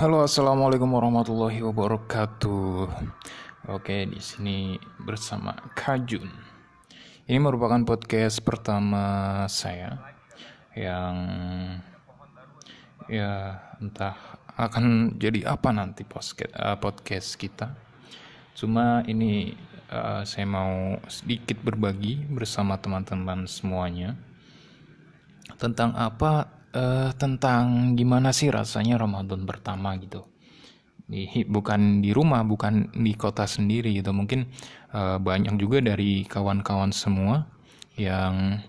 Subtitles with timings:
[0.00, 2.88] Halo, assalamualaikum warahmatullahi wabarakatuh.
[3.68, 6.24] Oke, di sini bersama Kajun.
[7.28, 10.00] Ini merupakan podcast pertama saya
[10.72, 11.16] yang
[13.12, 14.16] ya entah
[14.56, 17.76] akan jadi apa nanti podcast uh, podcast kita.
[18.56, 19.52] Cuma ini
[19.92, 24.16] uh, saya mau sedikit berbagi bersama teman-teman semuanya
[25.60, 30.26] tentang apa uh, tentang gimana sih rasanya Ramadan pertama gitu.
[31.10, 34.14] Di bukan di rumah bukan di kota sendiri gitu.
[34.14, 34.46] Mungkin
[34.94, 37.46] uh, banyak juga dari kawan-kawan semua
[37.98, 38.62] yang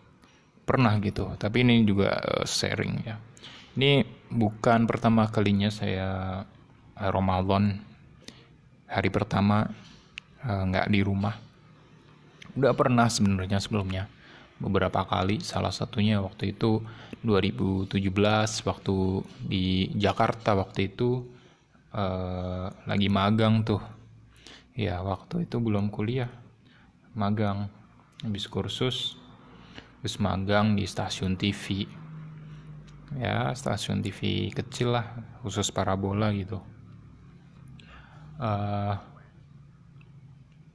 [0.66, 1.34] pernah gitu.
[1.38, 3.16] Tapi ini juga uh, sharing ya.
[3.77, 6.44] Ini bukan pertama kalinya saya
[6.98, 7.80] Ramadan
[8.86, 9.63] hari pertama
[10.44, 11.36] nggak uh, di rumah.
[12.52, 14.12] Udah pernah sebenarnya sebelumnya
[14.62, 15.42] beberapa kali.
[15.42, 16.86] Salah satunya waktu itu
[17.26, 17.98] 2017
[18.70, 18.96] waktu
[19.42, 21.26] di Jakarta waktu itu
[21.98, 23.82] uh, lagi magang tuh.
[24.77, 26.30] Ya waktu itu belum kuliah.
[27.18, 27.68] Magang
[28.22, 29.18] habis kursus
[30.02, 31.85] habis magang di stasiun TV
[33.18, 35.05] ya stasiun TV kecil lah
[35.44, 36.57] khusus parabola gitu.
[38.41, 38.98] Uh,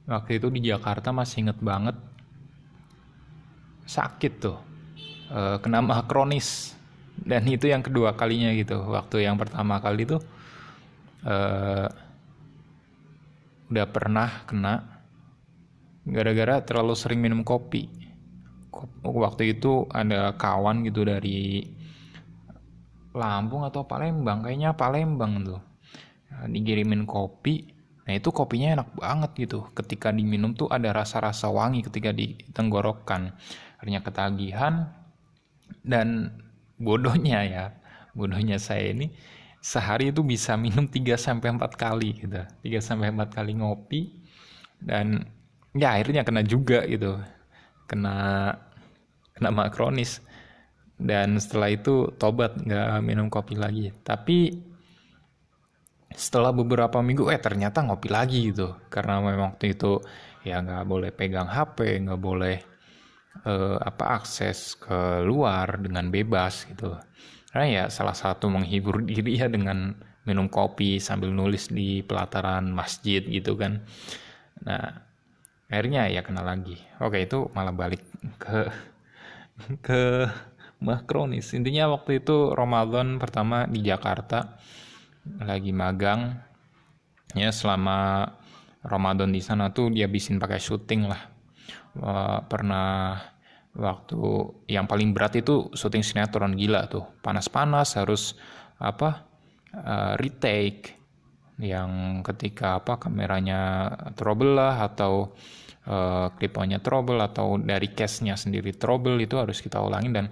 [0.07, 1.97] waktu itu di Jakarta masih inget banget
[3.87, 4.59] sakit tuh.
[5.31, 6.75] E, kena mah kronis.
[7.17, 8.77] Dan itu yang kedua kalinya gitu.
[8.83, 10.21] Waktu yang pertama kali tuh
[11.23, 11.35] e,
[13.71, 15.01] udah pernah kena.
[16.07, 17.89] Gara-gara terlalu sering minum kopi.
[19.01, 21.65] Waktu itu ada kawan gitu dari
[23.17, 24.45] Lampung atau Palembang.
[24.45, 25.61] Kayaknya Palembang tuh.
[26.47, 27.73] Digirimin kopi.
[28.07, 29.67] Nah itu kopinya enak banget gitu.
[29.75, 33.35] Ketika diminum tuh ada rasa-rasa wangi ketika ditenggorokan
[33.77, 34.89] akhirnya ketagihan.
[35.83, 36.33] Dan
[36.77, 37.63] bodohnya ya
[38.13, 39.13] bodohnya saya ini
[39.61, 42.41] sehari itu bisa minum 3 sampai 4 kali gitu.
[42.43, 44.01] 3 sampai 4 kali ngopi.
[44.77, 45.25] Dan
[45.73, 47.21] ya akhirnya kena juga gitu.
[47.87, 48.51] Kena
[49.37, 50.19] kena makronis
[50.97, 53.93] dan setelah itu tobat nggak minum kopi lagi.
[54.01, 54.65] Tapi
[56.17, 58.73] setelah beberapa minggu eh ternyata ngopi lagi gitu.
[58.89, 60.01] Karena memang waktu itu
[60.41, 62.57] ya nggak boleh pegang HP nggak boleh
[63.45, 66.97] eh, apa akses ke luar dengan bebas gitu
[67.51, 73.23] karena ya salah satu menghibur diri ya dengan minum kopi sambil nulis di pelataran masjid
[73.23, 73.81] gitu kan.
[74.61, 75.07] Nah
[75.65, 76.77] akhirnya ya kena lagi.
[76.99, 78.03] Oke itu malah balik
[78.37, 78.67] ke
[79.87, 80.27] ke
[80.83, 81.55] mah kronis.
[81.55, 84.59] Intinya waktu itu Ramadan pertama di Jakarta
[85.39, 86.43] lagi magang.
[87.33, 88.27] Ya selama
[88.83, 91.36] Ramadan di sana tuh dia bisin pakai syuting lah
[92.01, 93.17] uh, pernah
[93.77, 94.21] waktu
[94.67, 97.05] yang paling berat itu syuting sinetron gila tuh.
[97.21, 98.33] Panas-panas harus
[98.81, 99.29] apa
[99.73, 100.97] uh, retake
[101.57, 105.33] yang ketika apa kameranya trouble lah atau
[105.89, 110.13] uh, kliponya trouble atau dari case-nya sendiri trouble itu harus kita ulangin.
[110.13, 110.25] Dan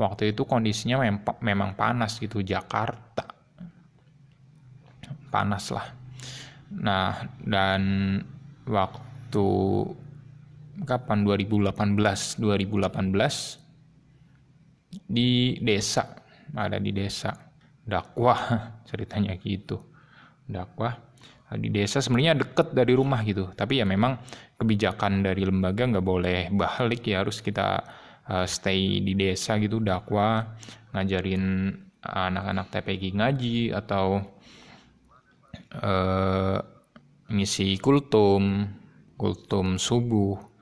[0.00, 3.28] waktu itu kondisinya mem memang panas gitu Jakarta.
[5.28, 5.86] Panas lah.
[6.76, 7.80] Nah dan
[8.64, 9.48] waktu
[10.84, 11.24] kapan?
[11.24, 13.66] 2018 2018
[15.06, 16.04] di desa.
[16.52, 17.32] Ada di desa.
[17.86, 18.38] Dakwah
[18.88, 19.78] ceritanya gitu.
[20.46, 21.06] Dakwah.
[21.46, 23.54] Di desa sebenarnya deket dari rumah gitu.
[23.54, 24.18] Tapi ya memang
[24.58, 27.06] kebijakan dari lembaga nggak boleh balik.
[27.06, 27.86] Ya harus kita
[28.26, 30.58] uh, stay di desa gitu dakwah.
[30.90, 31.70] Ngajarin
[32.02, 34.26] anak-anak TPG ngaji atau
[35.78, 36.58] uh,
[37.30, 38.66] ngisi kultum.
[39.16, 40.55] Kultum subuh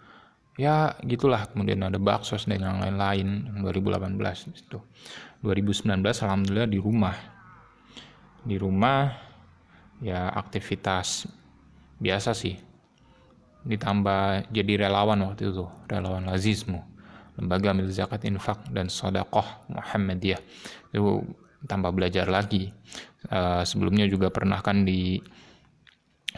[0.58, 1.46] ya gitulah.
[1.50, 3.60] Kemudian ada bakso dan yang lain-lain.
[3.62, 4.78] 2018 itu
[5.42, 7.16] 2019 alhamdulillah di rumah.
[8.44, 9.12] Di rumah
[10.00, 11.28] ya aktivitas
[11.98, 12.56] biasa sih.
[13.64, 15.66] Ditambah jadi relawan waktu itu.
[15.88, 16.94] Relawan lazismu
[17.34, 20.38] lembaga amil zakat infak dan sodakoh Muhammadiyah.
[20.94, 21.26] Itu
[21.66, 22.70] tambah belajar lagi.
[23.26, 25.18] Uh, sebelumnya juga pernah kan di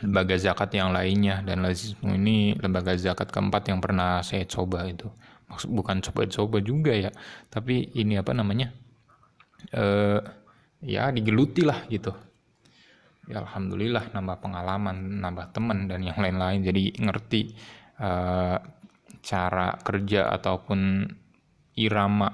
[0.02, 1.40] lembaga zakat yang lainnya.
[1.44, 5.08] Dan lazismu ini lembaga zakat keempat yang pernah saya coba itu.
[5.46, 7.14] Maksud bukan coba-coba juga ya
[7.46, 8.74] tapi ini apa namanya
[9.70, 10.18] eh
[10.82, 12.12] ya digeluti lah gitu.
[13.26, 16.62] Ya alhamdulillah nambah pengalaman nambah teman dan yang lain-lain.
[16.66, 17.40] Jadi ngerti
[18.02, 18.56] eh,
[19.22, 21.06] cara kerja ataupun
[21.76, 22.30] irama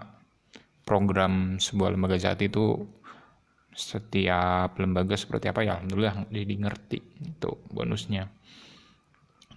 [0.85, 2.85] program sebuah lembaga zakat itu
[3.73, 8.29] setiap lembaga seperti apa ya alhamdulillah jadi ngerti itu bonusnya.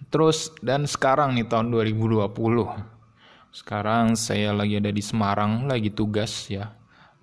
[0.08, 2.32] Terus dan sekarang nih tahun 2020
[3.52, 6.72] sekarang saya lagi ada di Semarang lagi tugas ya.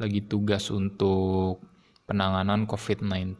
[0.01, 1.61] Lagi tugas untuk
[2.09, 3.37] penanganan COVID-19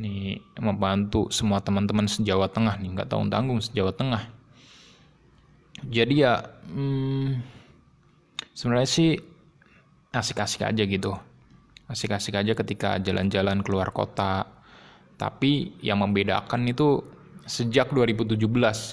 [0.00, 4.24] ini membantu semua teman-teman sejawa tengah nih nggak tahu tanggung sejawa tengah.
[5.84, 7.40] Jadi ya hmm,
[8.56, 9.10] sebenarnya sih
[10.10, 11.29] asik-asik aja gitu
[11.90, 14.46] asik-asik aja ketika jalan-jalan keluar kota.
[15.18, 17.02] Tapi yang membedakan itu
[17.44, 18.38] sejak 2017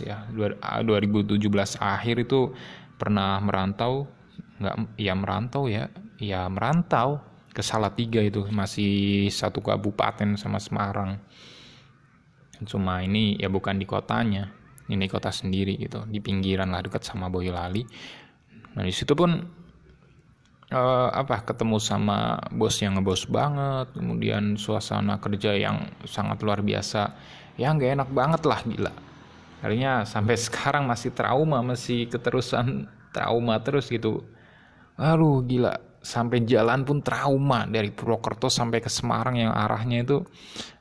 [0.03, 0.25] ya.
[0.33, 1.38] 2017
[1.77, 2.51] akhir itu
[2.97, 4.09] pernah merantau
[4.57, 5.85] nggak ya merantau ya
[6.17, 7.21] ya merantau
[7.53, 11.21] ke Salatiga itu masih satu kabupaten sama Semarang.
[12.65, 14.49] Cuma ini ya bukan di kotanya
[14.89, 17.85] ini kota sendiri gitu di pinggiran lah dekat sama Boyolali.
[18.77, 19.41] Nah di situ pun
[20.72, 27.14] uh, apa ketemu sama bos yang ngebos banget kemudian suasana kerja yang sangat luar biasa
[27.56, 28.94] ya nggak enak banget lah gila
[29.64, 34.24] akhirnya sampai sekarang masih trauma masih keterusan trauma terus gitu
[34.98, 40.25] Aduh gila sampai jalan pun trauma dari Purwokerto sampai ke Semarang yang arahnya itu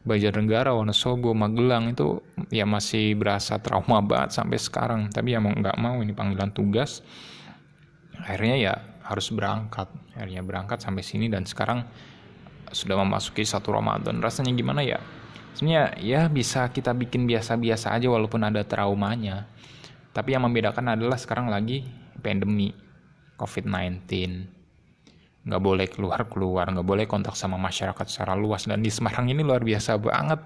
[0.07, 5.13] Banjarnegara, Wonosobo, Magelang itu ya masih berasa trauma banget sampai sekarang.
[5.13, 7.05] Tapi ya mau nggak mau ini panggilan tugas.
[8.23, 8.75] Akhirnya ya
[9.07, 9.87] harus berangkat.
[10.19, 11.87] Akhirnya berangkat sampai sini dan sekarang
[12.75, 14.19] sudah memasuki satu Ramadan.
[14.19, 14.99] Rasanya gimana ya?
[15.55, 19.47] Sebenarnya ya bisa kita bikin biasa-biasa aja walaupun ada traumanya.
[20.13, 21.87] Tapi yang membedakan adalah sekarang lagi
[22.21, 22.75] pandemi
[23.39, 24.05] COVID-19
[25.47, 28.67] nggak boleh keluar-keluar, nggak boleh kontak sama masyarakat secara luas.
[28.67, 30.43] Dan di Semarang ini luar biasa banget.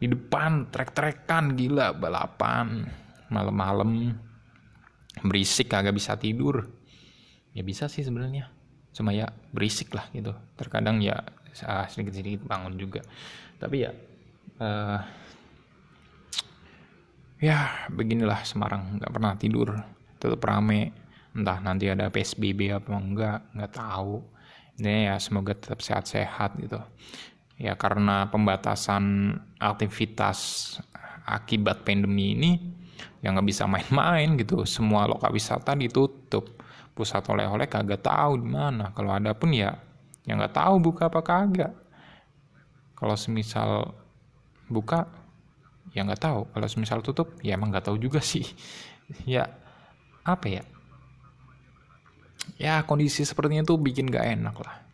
[0.00, 2.88] Di depan trek-trekan gila balapan
[3.28, 4.16] malam-malam
[5.20, 6.79] berisik kagak bisa tidur.
[7.54, 8.50] Ya bisa sih sebenarnya.
[8.94, 10.34] Cuma ya berisik lah gitu.
[10.54, 11.22] Terkadang ya
[11.90, 13.02] sedikit-sedikit bangun juga.
[13.58, 13.90] Tapi ya
[14.62, 15.00] uh,
[17.42, 18.98] ya beginilah Semarang.
[18.98, 19.68] Nggak pernah tidur.
[20.18, 20.94] Tetap rame.
[21.30, 24.22] Entah nanti ada PSBB apa enggak nggak tahu.
[24.80, 26.80] Ini ya semoga tetap sehat-sehat gitu.
[27.60, 30.74] Ya karena pembatasan aktivitas
[31.28, 32.50] akibat pandemi ini
[33.20, 34.64] yang nggak bisa main-main gitu.
[34.64, 36.60] Semua lokal wisata ditutup
[36.94, 38.92] pusat oleh-oleh kagak tahu di mana.
[38.92, 39.74] Kalau ada pun ya
[40.28, 41.72] yang nggak tahu buka apa kagak.
[42.94, 43.96] Kalau semisal
[44.68, 45.08] buka
[45.96, 46.40] ya nggak tahu.
[46.52, 48.44] Kalau semisal tutup ya emang nggak tahu juga sih.
[49.26, 49.50] Ya
[50.22, 50.62] apa ya?
[52.54, 54.86] Ya kondisi sepertinya tuh bikin gak enak lah.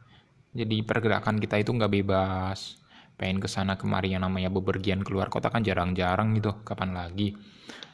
[0.56, 2.80] Jadi pergerakan kita itu nggak bebas.
[3.20, 6.56] Pengen ke sana kemari yang namanya bepergian keluar kota kan jarang-jarang gitu.
[6.64, 7.36] Kapan lagi?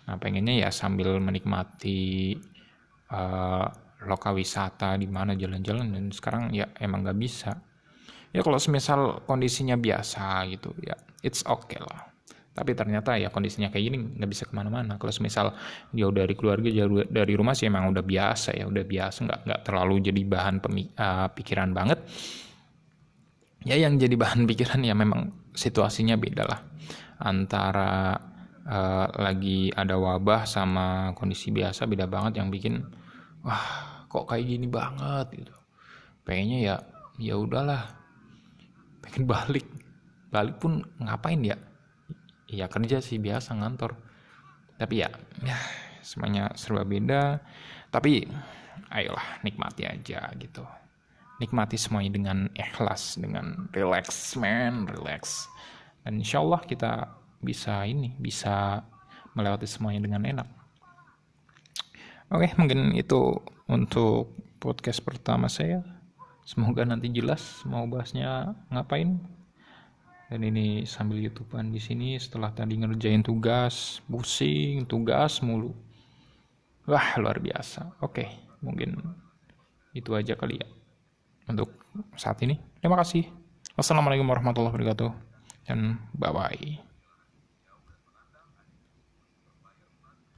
[0.07, 2.39] Nah pengennya ya sambil menikmati
[3.11, 3.67] uh,
[4.07, 7.53] lokal wisata di mana jalan-jalan dan sekarang ya emang nggak bisa.
[8.33, 12.13] Ya kalau semisal kondisinya biasa gitu ya it's okay lah.
[12.53, 15.01] Tapi ternyata ya kondisinya kayak gini nggak bisa ke mana-mana.
[15.01, 15.57] Kalau misal
[15.93, 19.61] jauh dari keluarga jauh dari rumah sih emang udah biasa ya udah biasa nggak nggak
[19.65, 21.99] terlalu jadi bahan pemik uh, pikiran banget.
[23.65, 26.61] Ya yang jadi bahan pikiran ya memang situasinya beda lah.
[27.23, 28.19] Antara
[28.67, 32.85] uh, lagi ada wabah sama kondisi biasa beda banget yang bikin
[33.43, 35.55] wah kok kayak gini banget gitu.
[36.29, 36.77] Pengennya ya
[37.17, 37.89] ya udahlah.
[39.01, 39.65] Pengen balik.
[40.29, 41.57] Balik pun ngapain ya?
[42.45, 43.97] Ya kerja sih biasa ngantor.
[44.77, 45.09] Tapi ya,
[45.41, 45.57] ya
[46.05, 47.41] semuanya serba beda.
[47.89, 48.29] Tapi
[48.93, 50.61] ayolah nikmati aja gitu.
[51.41, 55.49] Nikmati semuanya dengan ikhlas dengan relax man relax.
[56.05, 57.09] Dan insya Allah kita
[57.41, 58.85] bisa ini bisa
[59.33, 60.62] melewati semuanya dengan enak
[62.33, 63.37] oke mungkin itu
[63.69, 65.85] untuk podcast pertama saya.
[66.43, 69.19] Semoga nanti jelas mau bahasnya ngapain.
[70.33, 75.77] Dan ini sambil youtubean di sini setelah tadi ngerjain tugas pusing tugas mulu.
[76.89, 78.01] Wah luar biasa.
[78.01, 78.27] Oke
[78.65, 78.97] mungkin
[79.93, 80.69] itu aja kali ya
[81.53, 81.77] untuk
[82.17, 82.57] saat ini.
[82.81, 83.29] Terima kasih.
[83.77, 85.11] Wassalamualaikum warahmatullahi wabarakatuh.
[85.69, 86.92] Dan bye bye